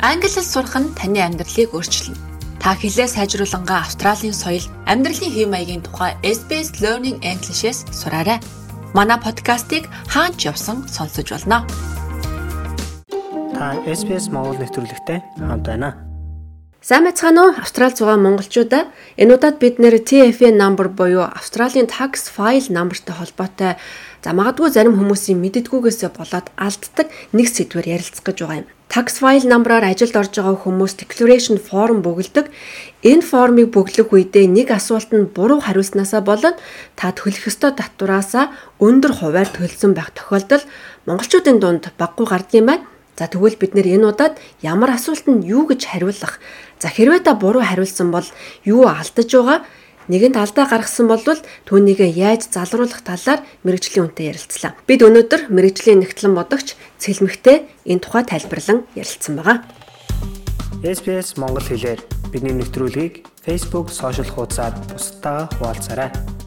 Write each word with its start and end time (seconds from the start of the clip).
Англи 0.00 0.30
хэл 0.30 0.46
сурах 0.46 0.78
нь 0.78 0.94
таны 0.94 1.18
амьдралыг 1.18 1.74
өөрчилнө. 1.74 2.14
Та 2.62 2.78
хэлээ 2.78 3.10
сайжруулангаа 3.10 3.82
Австралийн 3.82 4.30
соёл, 4.30 4.62
амьдралын 4.86 5.34
хэв 5.34 5.50
маягийн 5.50 5.82
тухай 5.82 6.14
SBS 6.22 6.78
Learning 6.78 7.18
English-с 7.18 7.82
сураарай. 7.90 8.38
Манай 8.94 9.18
подкастыг 9.18 9.90
хаач 10.06 10.46
явсан 10.46 10.86
сонсож 10.86 11.26
болно. 11.34 11.66
Та 13.50 13.74
SBS 13.90 14.30
Монгол 14.30 14.62
нэвтрүүлэгтэй 14.62 15.18
хамт 15.42 15.66
байна. 15.66 15.98
Сайн 16.78 17.02
мэцхан 17.02 17.34
уу 17.34 17.58
Австрал 17.58 17.90
зугаа 17.90 18.22
монголчуудаа 18.22 18.86
энэ 19.18 19.34
удаад 19.34 19.58
бид 19.58 19.82
нэр 19.82 19.98
TFN 19.98 20.62
number 20.62 20.86
буюу 20.86 21.26
Австралийн 21.26 21.90
tax 21.90 22.30
file 22.30 22.70
numberтэй 22.70 23.18
холбоотой 23.18 23.74
за 24.22 24.30
магадгүй 24.30 24.70
зарим 24.70 24.94
хүмүүсийн 24.94 25.42
мэддэггүйгээсээ 25.42 26.10
болоод 26.14 26.54
алддаг 26.54 27.10
нэг 27.34 27.50
сэдвээр 27.50 27.98
ярилцах 27.98 28.22
гэж 28.22 28.38
байгаа 28.46 28.62
юм. 28.62 28.77
Tax 28.88 29.20
file 29.20 29.44
number-аар 29.44 29.84
ажилд 29.84 30.16
орж 30.16 30.32
байгаа 30.40 30.56
хүмүүс 30.64 30.96
declaration 30.96 31.60
form 31.60 32.00
бөглөдөг. 32.00 32.48
Энэ 33.04 33.20
формыг 33.20 33.68
бөглөх 33.68 34.08
үедээ 34.16 34.48
нэг 34.48 34.72
асуулт 34.72 35.12
нь 35.12 35.28
буруу 35.28 35.60
хариулснаасаа 35.60 36.24
болоод 36.24 36.56
та 36.96 37.12
төлөх 37.12 37.52
ёстой 37.52 37.76
татвараасаа 37.76 38.48
өндөр 38.80 39.12
хуваар 39.20 39.52
төлсөн 39.52 39.92
байх 39.92 40.16
тохиолдол 40.16 40.64
монголчуудын 41.04 41.60
дунд 41.60 41.92
баггүй 42.00 42.26
гардыг 42.32 42.56
юм 42.64 42.66
байна. 42.72 42.88
За 43.20 43.28
тэгвэл 43.28 43.60
бид 43.60 43.76
нэр 43.76 44.00
энэ 44.00 44.08
удаад 44.08 44.40
ямар 44.64 44.96
асуултанд 44.96 45.44
юу 45.44 45.68
гэж 45.68 45.84
хариулах? 45.84 46.40
За 46.80 46.88
хэрвээ 46.88 47.28
та 47.28 47.36
буруу 47.36 47.60
хариулсан 47.60 48.08
бол 48.08 48.24
юу 48.64 48.88
алдаж 48.88 49.28
байгаа? 49.28 49.68
Нэгэнт 50.08 50.40
алдаа 50.40 50.64
гаргасан 50.64 51.04
бол 51.04 51.20
түүнийг 51.68 52.00
яаж 52.00 52.48
залруулах 52.48 53.04
талаар 53.04 53.44
мэрэгжлийн 53.60 54.08
үнтэй 54.08 54.32
ярилцлаа. 54.32 54.72
Бид 54.88 55.04
өнөөдөр 55.04 55.52
мэрэгжлийн 55.52 56.00
нэгтлэн 56.00 56.32
бодогч 56.32 56.80
Цэлмэгтэй 56.96 57.68
энэ 57.84 58.00
тухай 58.00 58.24
тайлбарлан 58.24 58.88
ярилцсан 58.96 59.36
байгаа. 59.36 59.68
SPS 60.80 61.36
Монгол 61.36 61.60
хэлээр 61.60 62.00
бидний 62.32 62.56
нэвтрүүлгийг 62.56 63.28
Facebook 63.44 63.92
сошиал 63.92 64.32
хуудасаар 64.32 64.72
бусдаа 64.88 65.52
хуваалцаарай. 65.60 66.37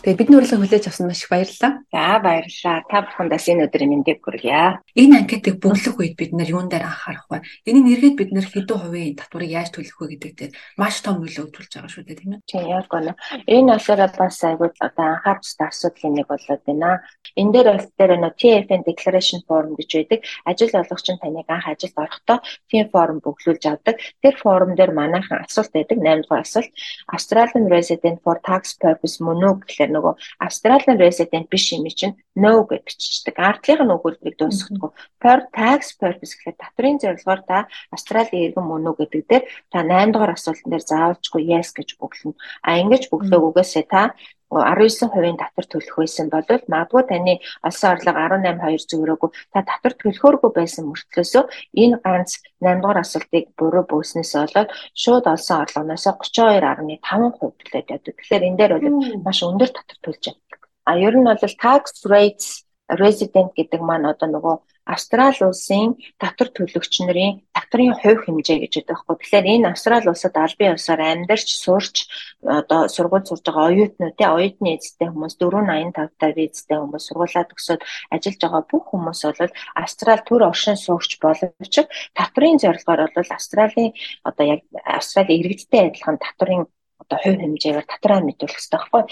Тэгээ 0.00 0.16
бидний 0.16 0.40
урилга 0.40 0.56
хүлээж 0.56 0.88
авсан 0.88 1.12
маш 1.12 1.20
их 1.20 1.28
баярлалаа. 1.28 1.84
За 1.92 2.16
баярлалаа. 2.24 2.80
Та 2.88 3.04
бүхэндээс 3.04 3.52
энэ 3.52 3.68
өдрийн 3.68 3.92
мэндийг 3.92 4.24
хүргье. 4.24 4.80
Энэ 4.96 5.28
анкетыг 5.28 5.60
бөглөх 5.60 6.00
үед 6.00 6.16
бид 6.16 6.32
нэр 6.32 6.56
юун 6.56 6.72
дээр 6.72 6.88
анхаарах 6.88 7.28
вэ? 7.28 7.44
Энийг 7.68 7.84
нэргээд 8.00 8.16
бид 8.16 8.30
нэр 8.32 8.48
хэдэн 8.48 8.80
хувийн 8.80 9.20
татварыг 9.20 9.52
яаж 9.52 9.68
төлөх 9.76 10.00
вэ 10.00 10.16
гэдэг 10.16 10.32
дээр 10.40 10.52
маш 10.80 11.04
том 11.04 11.20
нөлөө 11.20 11.52
үзүүлж 11.52 11.72
байгаа 11.76 11.92
шүү 11.92 12.04
дээ, 12.08 12.16
тийм 12.16 12.32
ээ. 12.32 12.40
Тийм 12.48 12.64
яг 12.72 12.88
гоо. 12.88 13.12
Энэ 13.44 13.76
асуулаа 13.76 14.08
бас 14.16 14.40
айгуу 14.40 14.72
одоо 14.80 15.04
анхаарч 15.04 15.44
та 15.60 15.68
асуудлын 15.68 16.16
нэг 16.16 16.26
болоод 16.32 16.62
байна. 16.64 17.04
Энэ 17.36 17.52
дээр 17.52 17.68
бас 17.76 17.84
дээр 17.92 18.12
нөө 18.24 18.32
TFN 18.40 18.82
declaration 18.88 19.44
form 19.44 19.76
гэж 19.76 19.90
байдаг. 20.00 20.20
Ажил 20.48 20.80
олгогч 20.80 21.06
нь 21.12 21.20
таныг 21.20 21.44
анх 21.44 21.68
ажилд 21.68 21.96
орохдоо 22.00 22.40
тийм 22.72 22.88
форм 22.88 23.20
бөглүүлж 23.20 23.64
авдаг. 23.68 24.00
Тэр 24.24 24.34
форм 24.40 24.72
дээр 24.80 24.96
манайхан 24.96 25.44
асуулт 25.44 25.76
байдаг. 25.76 26.00
8 26.00 26.24
дугаар 26.24 26.40
асуулт. 26.48 26.72
Australian 27.12 27.68
resident 27.68 28.24
for 28.24 28.40
tax 28.40 28.80
purpose 28.80 29.20
мөн 29.20 29.44
үү 29.44 29.54
гэхлээр 29.60 29.89
болохоор 29.90 29.96
нөгөө 29.96 30.14
Australian 30.46 30.98
resident 30.98 31.46
биш 31.50 31.72
юм 31.72 31.86
чинь 31.90 32.14
no 32.34 32.64
гэж 32.64 32.86
бичдэг. 32.86 33.34
Ардлынх 33.36 33.82
нь 33.82 33.94
өгүүлбэрийг 33.94 34.36
дуусгахгүй. 34.38 34.90
For 35.20 35.38
tax 35.52 35.96
purpose 35.98 36.34
гэхээр 36.38 36.56
татврын 36.58 36.98
зорилгоор 37.02 37.42
та 37.46 37.66
Австралийн 37.90 38.54
иргэн 38.54 38.66
мөн 38.66 38.90
үү 38.90 38.96
гэдэг 39.02 39.22
дээр 39.26 39.44
та 39.72 39.78
8 39.82 40.12
дугаар 40.14 40.34
асуултан 40.34 40.70
дээр 40.70 40.84
заавалжгүй 40.86 41.42
yes 41.50 41.74
гэж 41.74 41.98
бөглөнө. 41.98 42.38
А 42.62 42.78
ингэж 42.78 43.10
бөглөөгөөсөө 43.10 43.84
та 43.90 44.14
19% 44.50 45.38
татвар 45.38 45.66
төлөх 45.70 45.96
байсан 46.02 46.26
бол 46.30 46.42
магадгүй 46.74 47.02
таны 47.10 47.34
олсон 47.62 47.90
орлого 47.94 48.18
18.2 48.26 48.90
зөөрөөгүй 48.90 49.30
та 49.54 49.62
татвар 49.70 49.94
төлөхөөргүй 50.02 50.50
байсан 50.58 50.90
мөртлөөсөө 50.90 51.44
энэ 51.82 52.00
ганц 52.04 52.30
8 52.58 52.82
дугаар 52.82 53.02
асуултыг 53.02 53.44
буруу 53.58 53.84
бөөснөөс 53.90 54.32
болоод 54.42 54.74
шууд 55.02 55.24
олсон 55.34 55.62
орлогоноос 55.62 56.06
32.5% 56.10 57.54
төлөөд 57.60 57.86
яддаг. 57.94 58.14
Тэгэхээр 58.18 58.46
энэ 58.48 58.58
дээр 58.58 58.72
бол 58.74 59.22
маш 59.26 59.38
өндөр 59.46 59.70
татвар 59.70 59.98
төлж 60.02 60.24
байгаа. 60.34 60.58
А 60.90 60.92
ер 60.98 61.14
нь 61.14 61.28
бол 61.28 61.54
tax 61.62 62.02
rates 62.10 62.66
resident 62.98 63.54
гэдэг 63.54 63.80
маань 63.80 64.10
одоо 64.10 64.28
нөгөө 64.34 64.56
Австрали 64.90 65.42
улсын 65.46 65.94
татвар 66.18 66.48
төлөгч 66.50 66.94
нарын 67.06 67.40
татврын 67.54 67.94
хувь 68.02 68.26
хэмжээ 68.26 68.58
гэж 68.66 68.72
байдаг 68.82 68.96
байхгүй. 69.06 69.16
Тэгэхээр 69.22 69.46
энэ 69.54 69.68
Австрали 69.70 70.10
улсад 70.10 70.34
албан 70.34 70.74
ёсоор 70.74 71.00
амьдарч 71.00 71.48
сурч 71.64 71.96
одоо 72.42 72.80
сургууль 72.90 73.26
сурж 73.28 73.44
байгаа 73.46 73.70
оюутнууд 73.70 74.14
те 74.18 74.26
оюутны 74.26 74.68
эзэстэй 74.74 75.08
хүмүүс 75.08 75.34
485 75.38 76.18
та 76.18 76.26
визтэй 76.34 76.78
хүмүүс 76.82 77.04
сургуулаа 77.06 77.44
төгсөөд 77.46 77.82
ажиллаж 78.14 78.40
байгаа 78.42 78.62
бүх 78.66 78.84
хүмүүс 78.90 79.20
бол 79.38 79.52
Австрали 79.82 80.22
төр 80.26 80.42
оршин 80.50 80.76
суугч 80.76 81.10
боловч 81.22 81.74
татврын 82.18 82.58
зорилгоор 82.58 83.00
бол 83.14 83.30
Австралийн 83.30 83.94
одоо 84.26 84.44
яг 84.58 84.60
Австрали 84.84 85.38
иргэдтэй 85.38 85.82
адилхан 85.86 86.18
татврын 86.18 86.66
одоо 87.00 87.18
хувь 87.22 87.40
хэмжээгээр 87.42 87.86
татраа 87.90 88.20
мэдүүлэх 88.22 88.58
хэрэгтэй 88.58 88.78
байхгүй. 88.78 89.02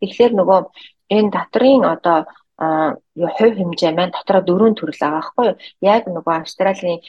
Тэгэхээр 0.00 0.32
нөгөө 0.34 0.60
энэ 1.14 1.30
татрын 1.32 1.82
одоо 1.84 2.26
юу 2.58 3.30
хувь 3.38 3.56
хэмжээ 3.58 3.92
маань 3.94 4.14
дотроо 4.14 4.42
дөрвөн 4.42 4.74
төрөл 4.74 4.98
байгаа 4.98 5.22
байхгүй 5.22 5.44
юу? 5.46 5.56
Яг 5.94 6.02
нөгөө 6.10 6.34
Австралийн 6.42 7.00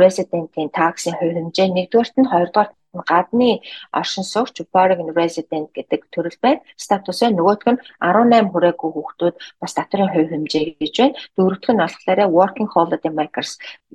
resident-ийн 0.00 0.70
таксын 0.74 1.14
хувь 1.14 1.34
хэмжээ 1.38 1.68
нэгдүгээрт 1.70 2.16
нь 2.18 2.30
хоёрдугаарт 2.32 2.74
нь 2.74 3.06
гадны 3.06 3.50
оршин 3.92 4.24
суугч 4.24 4.56
foreign 4.72 5.14
resident 5.14 5.70
гэдэг 5.76 6.00
төрөл 6.10 6.38
байна. 6.42 6.64
Статус 6.76 7.22
нь 7.22 7.36
нөгөөх 7.38 7.64
нь 7.70 7.82
18 8.02 8.50
хүрээгүй 8.50 8.90
хүүхдүүд 8.92 9.36
бас 9.60 9.72
татрын 9.78 10.10
хувь 10.10 10.30
хэмжээ 10.32 10.82
гэж 10.82 10.94
байна. 10.98 11.18
Дөрөвдүг 11.36 11.72
нь 11.74 11.82
болохоор 11.84 12.20
working 12.38 12.68
holiday 12.74 13.12
makers 13.14 13.52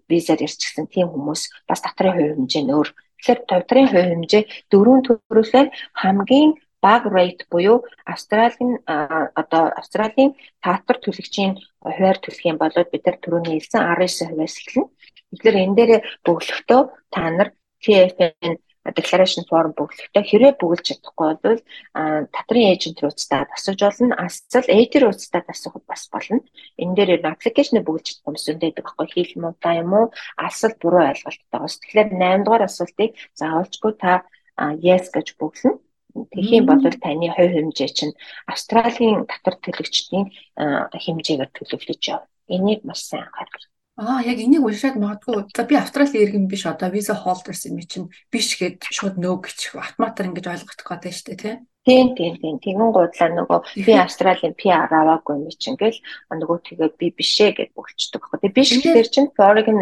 визаар 0.08 0.40
ирчихсэн 0.46 0.88
тийм 0.88 1.12
хүмүүс 1.12 1.42
бас 1.68 1.82
татрын 1.84 2.16
хувь 2.16 2.32
хэмжээ 2.38 2.64
нь 2.64 2.74
өөр. 2.76 2.90
Тэгэхээр 3.24 3.40
татрын 3.48 3.88
хувь 3.92 4.10
хэмжээ 4.12 4.44
дөрвөн 4.72 5.02
төрөлөөр 5.08 5.68
хамгийн 6.02 6.50
баг 6.86 7.02
rate 7.16 7.44
буюу 7.52 7.78
Австралийн 8.14 8.72
одоо 9.42 9.64
Австралийн 9.80 10.32
татвар 10.66 10.98
төлөгчийн 11.00 11.52
хуваар 11.80 12.18
төлөх 12.20 12.44
юм 12.52 12.58
бол 12.60 12.76
бид 12.92 13.04
нар 13.06 13.18
түрүүний 13.24 13.56
хэлсэн 13.58 13.82
19%-аас 13.82 14.56
эхэлнэ. 14.60 14.92
Тэгэхээр 15.32 15.58
энэ 15.64 15.78
дээр 15.80 15.92
бөглөхдөө 16.28 16.82
та 17.14 17.22
нар 17.32 17.50
TFN 17.84 18.56
declaration 18.92 19.48
form 19.48 19.72
бөглөхдөө 19.80 20.24
хэрэг 20.28 20.60
бөглөж 20.60 20.84
чадахгүй 20.84 21.32
бол 21.40 21.60
татрын 22.36 22.70
эйжент 22.72 23.00
рууцтай 23.00 23.48
асууж 23.56 23.80
болно. 23.80 24.16
Асал 24.20 24.68
эйтер 24.68 25.08
рууцтай 25.08 25.42
асуухад 25.48 25.88
бас 25.88 26.04
болно. 26.12 26.44
Энэ 26.76 26.96
дээр 26.98 27.12
нь 27.24 27.32
application 27.32 27.80
бөглөж 27.80 28.06
чадах 28.12 28.24
хүмүүс 28.28 28.44
зөндөөдөг 28.48 28.84
байхгүй 28.84 29.08
хийл 29.08 29.34
муудаа 29.40 29.74
юм 29.80 29.92
уу? 29.96 30.06
Асал 30.36 30.76
буруу 30.84 31.08
ойлголттой 31.08 31.60
бас. 31.64 31.80
Тэгэхээр 31.80 32.10
8 32.12 32.44
дугаар 32.44 32.68
асуултыг 32.68 33.12
заавалчгүй 33.40 33.94
та 34.04 34.12
yes 34.84 35.08
гэж 35.16 35.28
бөглөнө. 35.40 35.80
Тэхийн 36.14 36.66
бол 36.70 36.82
таны 36.82 37.28
хувь 37.34 37.54
хэмжээ 37.58 37.90
чинь 37.90 38.14
Австралийн 38.46 39.26
татвар 39.26 39.58
төлөгчдийн 39.62 40.26
хэмжээгээр 40.94 41.52
төлөвлөж 41.58 42.02
явна. 42.06 42.30
Энийг 42.46 42.86
маш 42.86 43.02
сайн 43.10 43.26
анхаарах. 43.26 43.66
Аа 43.98 44.22
яг 44.26 44.38
энийг 44.42 44.66
уншаад 44.66 44.98
магадгүй 44.98 45.54
за 45.54 45.64
би 45.70 45.76
Австралийн 45.78 46.26
иргэн 46.26 46.46
биш 46.50 46.66
одоо 46.66 46.90
виза 46.90 47.14
холдерс 47.14 47.66
юм 47.70 47.78
чинь 47.82 48.10
биш 48.34 48.58
гэд 48.58 48.86
шууд 48.90 49.22
нөө 49.22 49.46
гэж 49.46 49.60
автоматар 49.78 50.30
ингэж 50.30 50.46
ойлгох 50.50 50.74
гэдэг 50.74 51.14
шүү 51.14 51.28
дээ 51.30 51.42
тий. 51.42 51.56
Тийм 51.86 52.16
тийм 52.18 52.34
тийм 52.42 52.58
тэгэн 52.58 52.90
гуйдлаа 52.90 53.30
нөгөө 53.38 53.60
би 53.86 53.94
Австралийн 53.94 54.58
PR 54.58 54.90
аваагүй 54.90 55.46
юм 55.46 55.54
чинь 55.62 55.78
гэл 55.78 56.00
нөгөө 56.30 56.58
тэгээд 56.74 56.94
би 56.98 57.08
бишээ 57.14 57.52
гэж 57.54 57.70
бөлчдөг. 57.78 58.22
Тэгээ 58.34 58.58
биш 58.58 58.70
гэхээр 58.82 59.10
чинь 59.14 59.30
foreign 59.38 59.78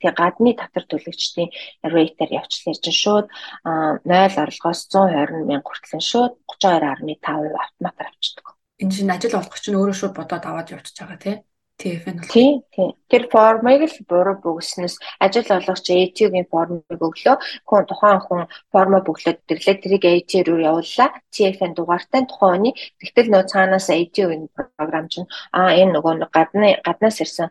тэгээ 0.00 0.14
гадны 0.18 0.52
татвар 0.58 0.84
төлөгчдийн 0.88 1.50
рейтер 1.94 2.28
явчлаар 2.40 2.78
чинь 2.82 3.00
шууд 3.02 3.26
0 3.64 4.42
орлогоос 4.44 4.80
120 4.90 5.48
мянга 5.48 5.68
хүртэл 5.68 6.04
шууд 6.10 6.32
32.5% 6.50 7.64
автоматар 7.64 8.06
авчдаг. 8.10 8.46
Энэ 8.82 8.94
чинь 8.94 9.14
ажил 9.14 9.38
олох 9.38 9.58
чинь 9.60 9.78
өөрөө 9.78 9.96
шууд 9.98 10.14
бодоод 10.16 10.44
аваад 10.46 10.72
явчихж 10.74 10.98
байгаа 10.98 11.20
тийм 11.22 11.38
TF-н 11.78 12.18
бол 12.18 12.28
тийм 12.34 12.54
тийм. 12.74 12.90
Тэр 13.06 13.24
формыг 13.30 13.82
л 13.86 13.98
буруу 14.10 14.36
бөгснөөс 14.42 14.98
ажил 15.22 15.46
олгогч 15.46 15.86
AT-ийн 15.94 16.46
формыг 16.50 16.82
өглөө. 16.90 17.36
Хүн 17.68 17.84
тухайн 17.86 18.20
хүн 18.26 18.42
формо 18.74 18.98
бөглөөд 19.06 19.46
ирлээ. 19.46 19.78
Тэрийг 19.82 20.04
AT 20.10 20.32
руу 20.46 20.58
явууллаа. 20.58 21.08
TF-ын 21.30 21.78
дугаартай 21.78 22.26
тухайн 22.26 22.66
хүний 22.66 22.74
тэгтэл 22.98 23.30
нөө 23.30 23.42
цаанаас 23.46 23.86
AT-ийн 23.94 24.50
програм 24.50 25.06
чинь 25.06 25.30
аа 25.54 25.70
энэ 25.78 25.94
нөгөө 25.94 26.26
гадны 26.34 26.82
гаднаас 26.82 27.22
ирсэн 27.22 27.48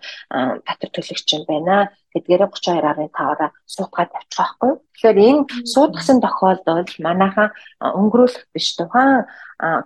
татвар 0.67 0.91
төлөгч 0.91 1.27
юм 1.31 1.43
байна. 1.47 1.87
Тэдгээрээ 2.17 2.49
32.5-аараа 2.49 3.49
суудгаад 3.69 4.09
тавьчих 4.09 4.37
байхгүй. 4.41 4.71
Тэгэхээр 4.97 5.17
энэ 5.29 5.41
суудгасан 5.69 6.17
тохиолдолд 6.25 6.89
манайхан 7.05 7.53
өнгөрүүлэх 7.77 8.49
биш 8.49 8.73
тухайн 8.73 9.29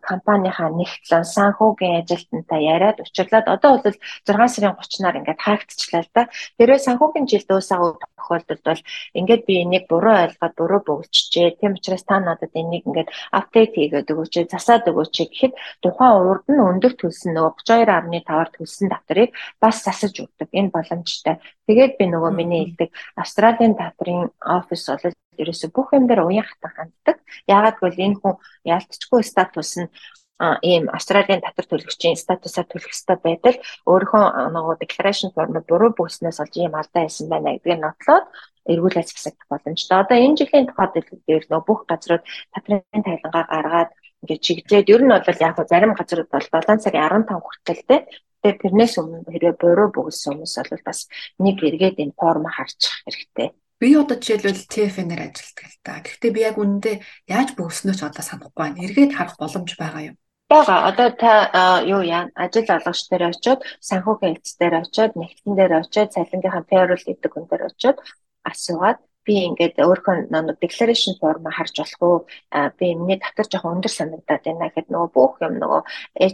компанийнхаа 0.07 0.69
нэгтлэн 0.71 1.23
санхүүгийн 1.35 1.99
ажилтнтай 2.03 2.61
яриад 2.73 3.03
учирлаад 3.03 3.47
одоо 3.47 3.71
бол 3.79 3.95
6 4.27 4.55
сарын 4.55 4.75
30-наар 4.75 5.19
ингээд 5.19 5.43
хаагдчихлаа 5.43 6.01
л 6.03 6.11
да. 6.15 6.23
Тэрээ 6.59 6.79
санхүүгийн 6.87 7.27
жил 7.31 7.45
дуусаагүй 7.47 7.95
тохиолдолд 8.31 8.63
бол 8.63 8.81
ингээд 9.19 9.43
би 9.45 9.53
энийг 9.63 9.85
буруу 9.91 10.15
ойлгоод 10.23 10.53
буруу 10.55 10.81
бөгөлчжээ. 10.87 11.59
Тийм 11.59 11.75
учраас 11.75 12.03
та 12.03 12.19
надад 12.19 12.51
энийг 12.55 12.87
ингээд 12.87 13.09
апдейт 13.31 13.75
хийгээд 13.75 14.11
өгөөч, 14.11 14.33
засаад 14.47 14.87
өгөөч 14.87 15.15
гэхэд 15.19 15.53
тухайн 15.83 16.23
урд 16.29 16.45
нь 16.47 16.63
өндөр 16.63 16.93
төлсөн 16.95 17.35
нөгөө 17.35 17.53
32.5-аар 17.67 18.49
төлсөн 18.55 18.87
татварыг 18.91 19.31
бас 19.59 19.83
засаж 19.83 20.15
өгдөг. 20.23 20.49
Энэ 20.55 20.71
боломжтой. 20.71 21.35
Тэгээд 21.67 21.93
би 21.99 22.05
нөгөө 22.07 22.31
миний 22.31 22.61
хэлдэг 22.71 22.89
Австралийн 23.19 23.75
татрын 23.75 24.31
офис 24.39 24.87
бол 24.87 25.15
ерөөсө 25.41 25.71
бүх 25.75 25.91
юм 25.95 26.07
дээр 26.07 26.23
уян 26.27 26.47
хатан 26.47 26.71
ханддаг. 26.75 27.17
Яагаад 27.47 27.77
гэвэл 27.79 28.05
энэ 28.05 28.19
хүн 28.19 28.35
ялцчгүй 28.67 29.21
статус 29.23 29.79
нь 29.79 29.91
ийм 30.61 30.89
Австралийн 30.89 31.41
татвар 31.41 31.67
төлөгчийн 31.69 32.17
статусаар 32.17 32.67
төлөх 32.69 32.89
ёстой 32.89 33.17
байтал 33.21 33.57
өөрийнхөө 33.85 34.25
нөгөө 34.55 34.75
declaration 34.81 35.29
form 35.35 35.53
буруу 35.69 35.91
бүснээс 35.93 36.41
олж 36.41 36.53
ийм 36.57 36.73
алдаа 36.73 37.05
хийсэн 37.05 37.29
байна 37.29 37.53
гэдгийг 37.55 37.81
нотлоод 37.81 38.25
эргүүлээд 38.65 39.09
засагдах 39.09 39.47
боломжтой. 39.49 39.97
Одоо 40.01 40.17
энэ 40.17 40.37
жилийн 40.39 40.67
тухайд 40.69 40.93
дээр 40.97 41.43
нөгөө 41.49 41.67
бүх 41.67 41.81
газрууд 41.89 42.23
татрын 42.53 43.03
тайлангаа 43.05 43.45
гаргаад 43.49 43.91
ингээд 44.21 44.45
чиглээд 44.45 44.91
ер 44.93 45.01
нь 45.01 45.13
бол 45.13 45.41
яг 45.45 45.57
зарим 45.65 45.93
газрууд 45.97 46.29
бол 46.29 46.45
7 46.45 46.83
цагийн 46.83 47.25
15 47.25 47.41
хүртэл 47.41 47.83
те 47.89 47.97
тэгээд 48.41 48.61
тэрнээс 48.61 48.93
өмнө 49.01 49.29
хэрвээ 49.29 49.55
буруу 49.61 49.89
бүгэлсэн 49.93 50.33
хүмүүс 50.37 50.55
бол 50.69 50.85
бас 50.85 50.99
нэг 51.41 51.57
эргээд 51.61 52.01
энэ 52.01 52.17
форм 52.17 52.45
харчих 52.45 52.93
хэрэгтэй. 53.05 53.49
Би 53.81 53.97
одоо 53.97 54.17
жишээлбэл 54.21 54.69
TFN-ээр 54.69 55.21
ажилладаг 55.25 55.65
л 55.65 55.77
та. 55.81 56.05
Гэхдээ 56.05 56.31
би 56.37 56.41
яг 56.45 56.57
үнэндээ 56.61 56.95
яаж 57.33 57.49
бөгснөө 57.57 57.95
ч 57.97 58.01
одоо 58.05 58.21
санахгүй 58.21 58.61
байна. 58.61 58.77
Эргээд 58.85 59.17
харах 59.17 59.41
боломж 59.41 59.73
байгаа 59.73 60.13
юм. 60.13 60.15
Бага 60.51 60.75
одоо 60.89 61.09
та 61.21 61.31
юу 61.95 62.01
яа? 62.03 62.27
Ажил 62.35 62.67
олгогч 62.75 63.07
дээр 63.07 63.23
очиод 63.31 63.59
санхүүгийн 63.89 64.35
хэлц 64.35 64.49
дээр 64.59 64.75
очиод 64.83 65.11
нэгтгэн 65.15 65.55
дээр 65.55 65.73
очиод 65.79 66.11
цалингийнхаа 66.11 66.67
payroll 66.71 67.03
гэдэг 67.07 67.31
хүн 67.31 67.45
дээр 67.47 67.63
очиод 67.71 67.97
асуугаад 68.51 68.99
би 69.25 69.33
ингээд 69.47 69.79
өөрийнхөө 69.85 70.15
нэг 70.33 70.59
declaration 70.63 71.15
form 71.21 71.47
харж 71.57 71.75
болох 71.79 72.01
уу 72.03 72.17
би 72.79 72.87
миний 72.99 73.19
татвар 73.23 73.47
жоохон 73.47 73.75
өндөр 73.75 73.93
санагдаад 73.95 74.43
байна 74.43 74.67
гэхэд 74.67 74.87
нөгөө 74.91 75.09
бүх 75.15 75.33
юм 75.45 75.55
нөгөө 75.61 75.81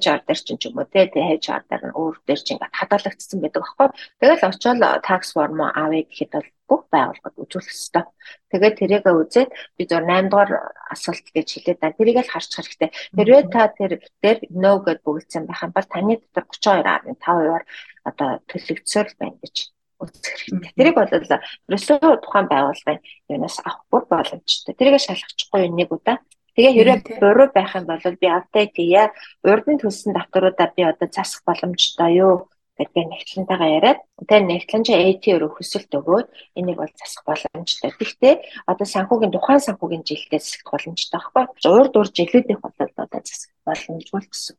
HR 0.02 0.20
дээр 0.26 0.40
ч 0.46 0.48
юм 0.66 0.82
уу 0.82 0.88
те 0.94 1.06
HR 1.14 1.62
дээр 1.70 1.84
нь 1.88 1.98
өөр 2.02 2.16
дээр 2.28 2.42
ч 2.46 2.48
ингээд 2.56 2.78
хадгалагдсан 2.80 3.40
байдаг 3.44 3.64
аахгүй 3.64 3.88
тэгэл 4.22 4.48
очиод 4.50 4.80
tax 5.08 5.22
form 5.36 5.60
авъя 5.62 6.04
гэхэд 6.10 6.32
бол 6.34 6.50
бүх 6.70 6.82
байгууллагад 6.92 7.36
үзүүлэх 7.42 7.72
ёстой. 7.72 8.06
Тэгээд 8.52 8.76
тэрийгээ 8.80 9.16
үзээд 9.16 9.50
би 9.78 9.84
зөв 9.90 10.04
8 10.04 10.30
дугаар 10.30 10.52
асуулт 10.94 11.26
гэж 11.32 11.48
хэлээд 11.48 11.80
байна. 11.82 11.98
Тэрийг 11.98 12.18
л 12.22 12.32
харчих 12.32 12.60
хэрэгтэй. 12.60 12.90
Хэрвээ 13.16 13.44
та 13.50 13.62
тэр 13.72 13.92
дээр 14.24 14.38
no 14.52 14.72
гэд 14.84 15.00
бүгдсэн 15.02 15.44
байх 15.48 15.64
юм 15.64 15.72
бол 15.72 15.88
таны 15.88 16.14
дотор 16.20 16.46
32.5%-аар 16.52 17.64
одоо 18.10 18.30
төлөгдсөөр 18.52 19.08
байна 19.20 19.38
гэж 19.44 19.56
үзэх 20.04 20.36
хэрэгтэй. 20.38 20.72
Тэрийг 20.78 20.96
бол 20.96 21.12
ерөөсөө 21.12 22.22
тухайн 22.22 22.48
байгууллагын 22.52 23.02
юунаас 23.32 23.58
авах 23.64 23.84
бүр 23.92 24.04
боломжтой. 24.12 24.74
Тэрийг 24.76 25.02
шалгачихгүй 25.02 25.72
нэг 25.72 25.90
удаа 25.96 26.20
Тэгээ 26.58 26.74
хэрэг 26.74 27.22
буруу 27.22 27.54
байх 27.54 27.78
юм 27.78 27.86
бол 27.86 28.02
би 28.02 28.28
апдейт 28.34 28.74
хийе. 28.74 29.14
Урд 29.46 29.66
нь 29.70 29.78
төлсөн 29.78 30.18
давтаруудаа 30.18 30.74
би 30.74 30.90
одоо 30.90 31.06
засах 31.06 31.46
боломжтой 31.46 32.18
юу? 32.18 32.50
Гэдгээ 32.78 33.06
нэгтлэнтэйгээ 33.10 33.76
яриад 33.78 34.00
тэр 34.30 34.44
нэгтлэн 34.46 34.84
чи 34.86 34.94
AT-ээр 34.94 35.44
өсөлт 35.50 35.92
өгөөд 35.98 36.28
энийг 36.58 36.78
бол 36.78 36.94
засах 36.94 37.26
боломжтой. 37.26 37.92
Гэхдээ 37.98 38.36
одоо 38.70 38.88
санхүүгийн 38.88 39.34
тухайн 39.34 39.62
санхүүгийн 39.66 40.06
жилдээ 40.06 40.42
засах 40.42 40.64
боломжтой 40.70 41.18
байхгүй. 41.18 41.44
Урд 41.74 41.94
урд 41.98 42.14
жилүүд 42.14 42.48
их 42.54 42.62
бол 42.62 42.76
одоо 42.78 43.22
засах 43.26 43.52
боломжгүй 43.66 44.22
гэсэн. 44.30 44.56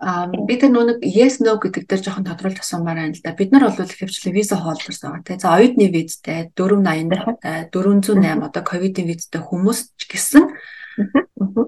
Аа 0.00 0.26
би 0.32 0.56
тэр 0.56 0.72
нүг 0.72 1.04
yes 1.04 1.36
no 1.44 1.60
гэдэг 1.60 1.84
дээр 1.84 2.00
жоохон 2.00 2.24
тодруулж 2.24 2.58
асуумаар 2.64 2.96
байна 2.96 3.12
л 3.12 3.20
да. 3.20 3.36
Бид 3.36 3.52
нар 3.52 3.68
бол 3.68 3.76
ихэвчлэн 3.76 4.32
виза 4.32 4.56
холдерс 4.56 5.04
байгаа 5.04 5.20
тийм. 5.20 5.38
За 5.38 5.52
оюутны 5.52 5.92
визтэй 5.92 6.48
480 6.56 7.68
408 7.68 8.40
одоо 8.40 8.62
ковидын 8.64 9.04
визтэй 9.04 9.44
хүмүүс 9.44 9.92
ч 10.00 10.02
гэсэн 10.08 10.48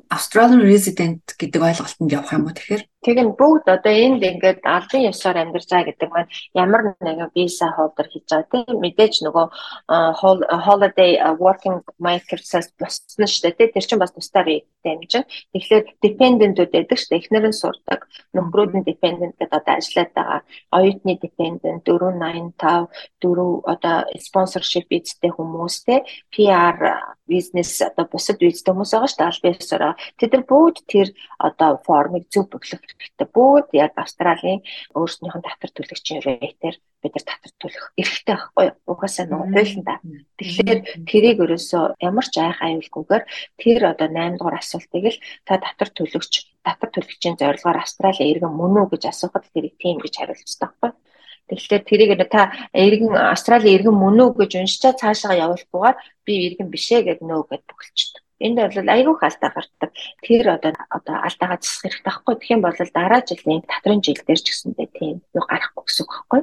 Australian 0.09 0.65
resident 0.65 1.21
гэдэг 1.37 1.61
ойлголтод 1.61 2.09
явах 2.09 2.33
юм 2.33 2.49
уу 2.49 2.57
тэгэхээр? 2.57 2.83
Тэг 3.07 3.23
нь 3.23 3.39
бүгд 3.39 3.71
одоо 3.71 3.95
энд 3.95 4.19
ингээд 4.19 4.67
албан 4.67 5.07
ёсоор 5.07 5.39
амьдарч 5.39 5.71
байгаа 5.71 5.89
гэдэг 5.95 6.11
маань 6.11 6.31
ямар 6.59 6.83
нэгэн 6.99 7.31
visa 7.39 7.71
holder 7.71 8.07
хийж 8.11 8.27
байгаа 8.27 8.51
тийм 8.51 8.83
мэдээж 8.83 9.15
нөгөө 9.23 9.47
holiday 10.67 11.13
working 11.39 11.79
migrants 12.03 12.75
босна 12.75 13.27
шүү 13.31 13.55
дээ 13.55 13.71
тэр 13.79 13.87
чинь 13.87 14.03
бас 14.03 14.11
тусдаа 14.11 14.43
рейдтэй 14.43 14.99
юм 14.99 15.07
чинь. 15.07 15.27
Тэгэхээр 15.55 15.85
dependent-үүд 16.03 16.71
байдаг 16.75 16.99
шүү 16.99 17.11
дээ. 17.15 17.21
Эхнэр 17.23 17.47
нь 17.47 17.61
сурдаг, 17.63 18.01
нөхрүүд 18.35 18.73
нь 18.75 18.89
dependent 18.91 19.39
гэдэг 19.39 19.55
одоо 19.55 19.75
ажиллаад 19.79 20.11
байгаа. 20.19 20.41
Оюутны 20.75 21.15
dependent 21.23 21.87
485 21.87 22.91
4 23.23 23.71
одоо 23.71 23.97
sponsorship 24.19 24.91
визтэй 24.91 25.31
хүмүүс 25.31 25.77
те 25.87 26.03
PR 26.35 27.15
бизнес 27.31 27.79
одоо 27.87 28.11
бусад 28.11 28.43
визтэй 28.43 28.75
хүмүүс 28.75 28.91
байгаа 28.99 29.07
шүү 29.07 29.19
дээ. 29.23 29.31
Албан 29.31 29.55
ёсоор. 29.63 29.85
Тэд 30.19 30.31
нар 30.35 30.45
бүгд 30.51 30.77
тэр 30.91 31.09
одоо 31.39 31.79
формыг 31.87 32.27
зөв 32.35 32.51
бөглөх 32.51 32.96
хэрэгтэй. 33.01 33.29
Бүгд 33.31 33.69
яг 33.77 33.93
Австралийн 33.97 34.61
өөрснийх 34.97 35.37
нь 35.37 35.47
татвар 35.47 35.71
төлөгчийн 35.73 36.21
рейтээр 36.25 36.77
бид 37.03 37.13
нар 37.15 37.27
татвар 37.29 37.53
төлөх 37.61 37.85
эрхтэй 38.01 38.35
байхгүй 38.35 38.65
юу? 38.69 38.77
Угаасаа 38.91 39.25
нөгөө 39.29 39.49
хуулинд. 39.53 39.89
Тэгэхээр 40.39 40.81
тэрийг 41.09 41.39
өрөөсөө 41.45 41.85
ямар 42.03 42.27
ч 42.27 42.35
айх 42.41 42.59
аюулгүйгээр 42.65 43.25
тэр 43.61 43.81
одоо 43.93 44.09
8 44.09 44.39
дугаар 44.39 44.59
асуултыг 44.59 45.05
л 45.13 45.23
та 45.47 45.61
татвар 45.61 45.91
төлөгч 45.95 46.33
татвар 46.67 46.91
төлөгчийн 46.93 47.37
зорилгоор 47.41 47.79
Австрали 47.81 48.23
иргэн 48.27 48.53
мөн 48.53 48.75
үү 48.83 48.87
гэж 48.93 49.03
асуухад 49.13 49.47
тэрийг 49.55 49.77
тийм 49.79 50.03
гэж 50.03 50.15
хариулцдаг 50.19 50.73
байхгүй 50.81 50.91
юу? 50.91 51.07
Тэгэхээр 51.47 51.83
тэрийг 51.87 52.11
та 52.27 52.51
иргэн 52.75 53.15
Австрали 53.15 53.71
иргэн 53.71 53.95
мөн 53.95 54.19
үү 54.19 54.31
гэж 54.35 54.51
уншичаа 54.59 54.99
цаашаа 54.99 55.39
явуулахгүйгээр 55.45 55.97
би 56.27 56.33
иргэн 56.47 56.69
бишээ 56.75 57.01
гэд 57.07 57.21
нөө 57.23 57.47
гэд 57.47 57.63
бүгэлчдэг. 57.71 58.26
Энд 58.37 58.59
бол 58.61 58.89
айгүй 58.93 59.15
хаалтаа 59.17 59.51
гардаг. 59.57 59.91
Тэр 60.21 60.45
одоо 60.57 60.73
одоо 60.93 61.17
алдаагаа 61.25 61.59
засах 61.61 61.83
хэрэгтэй 61.89 62.05
байхгүй. 62.05 62.35
Тэгэх 62.37 62.55
юм 62.55 62.63
бол 62.63 62.77
дараа 62.77 63.21
жилийн 63.25 63.63
татрын 63.65 64.01
жил 64.05 64.21
дээр 64.21 64.41
ч 64.45 64.47
гэсэндээ 64.53 64.89
тийм 64.93 65.17
юу 65.33 65.45
гарахгүй 65.49 65.85
гэсэн 65.89 66.05
үг 66.05 66.13
байхгүй. 66.13 66.41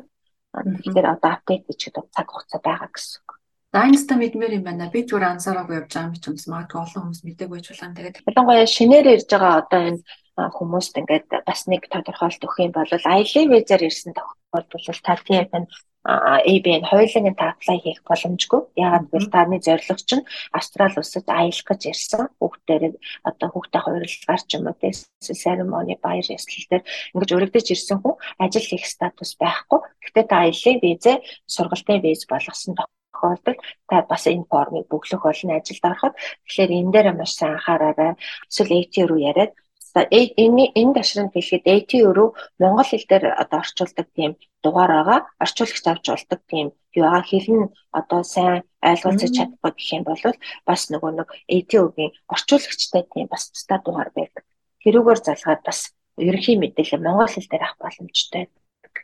Тэгэхээр 0.54 1.08
одоо 1.14 1.32
апдейт 1.34 1.64
хийхэд 1.70 1.96
цаг 2.10 2.28
хугацаа 2.30 2.62
байгаа 2.66 2.90
гэсэн 2.90 3.22
үг. 3.22 3.30
Дайнста 3.74 4.14
мэдмээр 4.18 4.58
юм 4.58 4.66
байна. 4.70 4.94
Би 4.94 5.02
зүгээр 5.02 5.34
ансаараагүй 5.38 5.76
явж 5.82 5.90
байгаа 5.94 6.10
юм 6.10 6.18
чи 6.18 6.26
хүмүүс 6.30 6.46
магадгүй 6.50 6.80
олон 6.82 7.02
хүмүүс 7.10 7.22
мэдээгүй 7.26 7.60
ч 7.62 7.68
улаан 7.74 7.94
тэгээд 7.98 8.16
ялангуяа 8.30 8.68
шинээр 8.70 9.08
ирж 9.18 9.30
байгаа 9.34 9.54
одоо 9.66 9.82
энэ 9.90 10.02
хүмүүст 10.38 10.94
ингээд 10.98 11.30
бас 11.46 11.62
нэг 11.70 11.82
тодорхойлт 11.90 12.42
өгөх 12.46 12.58
юм 12.66 12.74
бол 12.74 12.90
аялын 12.90 13.50
визээр 13.54 13.86
ирсэн 13.90 14.14
тохиолдолд 14.14 15.02
та 15.06 15.14
тийм 15.26 15.46
ABN 16.04 16.84
хоёулын 16.84 17.36
та 17.40 17.56
apply 17.56 17.80
хийх 17.80 18.04
боломжгүй. 18.04 18.62
Яагаад 18.76 19.08
гэвэл 19.08 19.32
таны 19.32 19.58
зорилго 19.64 19.96
чинь 20.04 20.28
Австрали 20.52 21.00
улсад 21.00 21.24
аялах 21.32 21.64
гэж 21.64 21.82
ирсэн. 21.96 22.28
Хүүхдээр 22.44 23.00
одоо 23.24 23.48
хүүхдээ 23.52 23.82
хувирлгаар 23.84 24.42
ч 24.44 24.52
юм 24.60 24.68
уу 24.68 24.76
эсвэл 24.84 25.40
церемони 25.44 25.96
баяр 26.04 26.28
ёслолтоор 26.28 26.84
ингэж 27.16 27.30
өргөдөж 27.32 27.68
ирсэн 27.72 27.98
хүн 28.04 28.20
ажил 28.44 28.68
хийх 28.68 28.84
статус 28.84 29.32
байхгүй. 29.40 29.80
Гэхдээ 30.04 30.26
та 30.28 30.36
аялын 30.44 30.80
визээ 30.84 31.18
сургалтын 31.48 32.04
виз 32.04 32.28
болгосон 32.28 32.76
тохиолдолд 32.76 33.60
та 33.88 33.96
бас 34.04 34.28
энэ 34.28 34.50
формыг 34.52 34.92
бөглөх 34.92 35.24
болно 35.24 35.56
ажилд 35.56 35.84
ороход. 35.88 36.20
Тэгэхээр 36.44 36.72
энэ 36.84 36.92
дээр 36.92 37.08
маш 37.16 37.32
сайн 37.40 37.56
анхаараарай. 37.56 38.20
Эсвэл 38.52 38.76
AT 38.76 38.96
руу 39.08 39.20
яриад 39.24 39.56
энэ 40.02 40.74
энэ 40.80 40.94
ташранд 40.98 41.34
хэлэхэд 41.34 41.66
AT 41.74 41.92
рүү 42.18 42.30
монгол 42.62 42.90
хэл 42.90 43.06
дээр 43.10 43.26
одоо 43.38 43.60
орчуулдаг 43.62 44.08
тийм 44.18 44.32
дугаар 44.66 44.92
байгаа. 44.98 45.20
Орчуулагч 45.44 45.86
авч 45.86 46.06
болдог 46.10 46.42
тийм 46.50 46.68
юу 46.98 47.06
аа 47.06 47.22
хэл 47.22 47.50
нь 47.54 47.66
одоо 48.00 48.22
сайн 48.26 48.66
ойлгуулж 48.82 49.22
чадахгүй 49.38 49.72
гэх 49.78 49.90
юм 49.94 50.04
бол 50.10 50.24
бас 50.66 50.82
нөгөө 50.90 51.12
нэг 51.14 51.30
AT-ийн 51.56 52.10
орчуулагчтай 52.34 53.04
тийм 53.14 53.28
бас 53.30 53.44
тусдаа 53.54 53.80
дугаар 53.86 54.10
байдаг. 54.18 54.44
Тэрүүгээр 54.82 55.20
залгаад 55.28 55.62
бас 55.62 55.80
ерөнхий 56.18 56.58
мэдээлэл 56.58 57.06
монгол 57.06 57.30
хэл 57.30 57.50
дээр 57.50 57.64
авах 57.66 57.82
боломжтой. 57.86 58.44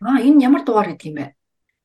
Аа 0.01 0.19
энэ 0.27 0.43
ямар 0.47 0.63
дугаар 0.65 0.89
гэдэг 0.89 1.07
юм 1.09 1.17
бэ? 1.21 1.25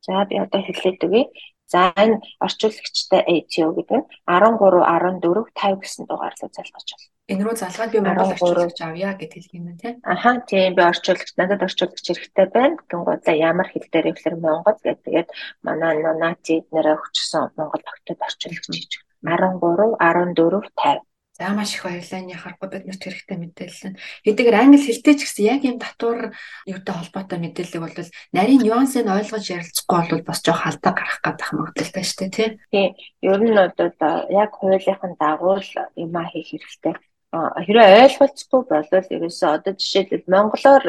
За 0.05 0.25
би 0.29 0.35
одоо 0.45 0.61
хэлээд 0.65 1.05
өгье. 1.07 1.25
За 1.73 1.93
энэ 1.97 2.21
орчуулагчтай 2.45 3.21
ATO 3.35 3.69
гэдэг 3.77 3.97
нь 4.01 4.07
13 4.29 4.57
14 4.61 5.53
50 5.53 5.81
гэсэн 5.83 6.05
дугаарлуу 6.09 6.51
залгаж 6.53 6.89
байна. 6.93 7.14
Энэ 7.25 7.41
рүү 7.41 7.57
залгаад 7.57 7.93
би 7.93 8.01
Монгол 8.05 8.33
орчуулагч 8.37 8.79
авъя 8.85 9.17
гэж 9.17 9.31
хэлэх 9.33 9.57
юм 9.57 9.65
байна 9.65 9.81
тийм. 9.81 9.97
Аха 10.05 10.31
тийм 10.45 10.77
би 10.77 10.83
орчуулагч 10.85 11.31
надад 11.41 11.65
орчуулагч 11.65 12.05
хэрэгтэй 12.05 12.47
байна. 12.53 12.77
Тэнгуудаа 12.85 13.35
ямар 13.51 13.69
хэл 13.73 13.89
дээр 13.89 14.13
ивэл 14.13 14.45
Монгол 14.45 14.77
гэдэг 14.85 15.05
тэгээд 15.09 15.29
манай 15.65 16.05
нати 16.21 16.69
нэрээ 16.69 17.01
өгчсөн 17.01 17.57
Монгол 17.57 17.81
тогтод 17.81 18.21
орчуулагч 18.29 18.65
хийж 18.69 18.93
13 19.25 19.57
14 19.57 20.69
50 20.77 21.01
За 21.35 21.49
маш 21.49 21.75
их 21.75 21.83
баярлалаа. 21.83 22.21
Энийг 22.21 22.39
харахгүй 22.45 22.69
биднэрт 22.71 23.03
хэрэгтэй 23.03 23.39
мэдээлэл 23.41 23.87
нь. 23.91 23.99
Хэдийгээр 24.23 24.61
англи 24.61 24.79
хэлтэй 24.79 25.15
ч 25.19 25.21
гэсэн 25.27 25.45
яг 25.51 25.61
юм 25.67 25.83
татвар 25.83 26.31
юутай 26.63 26.95
холбоотой 26.95 27.39
мэдээллийг 27.43 27.83
бол 27.83 27.99
нарийн 28.37 28.63
нюансыг 28.63 29.09
ойлгож 29.09 29.45
ярилцахгүй 29.51 30.15
бол 30.15 30.29
бас 30.29 30.39
жоох 30.47 30.63
халдаа 30.63 30.93
гарах 30.95 31.19
гадах 31.27 31.51
магадaltaй 31.57 32.05
шүү 32.07 32.19
дээ 32.21 32.31
тий. 32.39 32.49
Тий. 32.71 32.87
Ер 33.27 33.41
нь 33.43 33.59
одоо 33.59 33.91
яг 34.31 34.51
хуулийнхын 34.55 35.19
дагуу 35.19 35.59
юм 35.99 36.15
а 36.15 36.31
хийх 36.31 36.55
хэрэгтэй 36.55 36.95
хэрэг 37.35 37.89
ойлголцохгүй 38.05 38.63
бол 38.71 38.89
ерөөсөө 38.95 39.51
одоо 39.59 39.73
жишээлбэл 39.75 40.31
монголоор 40.31 40.85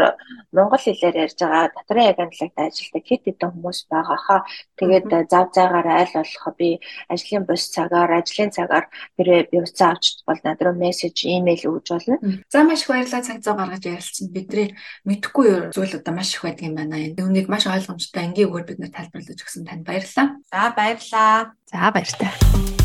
монгол 0.53 0.83
хэлээр 0.83 1.25
ярьж 1.25 1.39
байгаа 1.41 1.73
дотрын 1.73 2.09
яг 2.11 2.19
ангалагт 2.21 2.57
ажилладаг 2.59 3.03
хэд 3.09 3.23
хэдэн 3.25 3.51
хүмүүс 3.53 3.79
байгаа 3.89 4.19
хаа. 4.25 4.41
Тэгээд 4.77 5.09
зав 5.31 5.47
заагаар 5.55 5.87
айл 5.89 6.13
болох 6.13 6.45
би 6.57 6.69
ажлын 7.09 7.43
бус 7.49 7.63
цагаар 7.73 8.11
ажлын 8.21 8.51
цагаар 8.53 8.85
тэр 9.17 9.49
би 9.49 9.57
уцаа 9.57 9.97
авч 9.97 10.21
бол 10.27 10.39
над 10.43 10.61
руу 10.61 10.75
мессеж, 10.77 11.17
имэйл 11.25 11.81
өгж 11.81 11.87
болно. 11.89 12.17
За 12.53 12.63
маш 12.63 12.85
их 12.85 12.89
баярлалаа 12.93 13.25
цаг 13.25 13.41
зав 13.41 13.57
гаргаж 13.57 13.83
ярилцсан. 13.85 14.29
Бидний 14.29 14.77
мэдхгүй 15.09 15.73
зүйл 15.73 15.97
одоо 15.97 16.13
маш 16.13 16.35
их 16.37 16.45
байдаг 16.45 16.69
юм 16.69 16.75
байна. 16.77 17.09
Үүнийг 17.17 17.49
маш 17.49 17.65
ойлгомжтой 17.65 18.21
ангийн 18.21 18.49
өгөр 18.53 18.69
бид 18.69 18.79
нэ 18.79 18.93
тайлбарлаж 18.93 19.39
өгсөн 19.41 19.65
танд 19.65 19.85
баярлалаа. 19.87 20.37
За 20.53 20.69
баярлалаа. 20.77 21.55
За 21.65 21.89
баяртай. 21.89 22.84